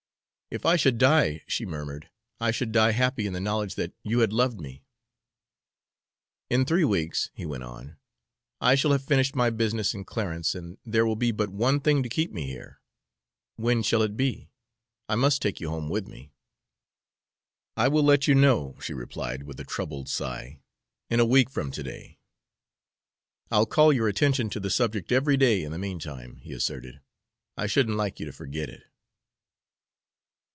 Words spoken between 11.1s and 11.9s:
be but one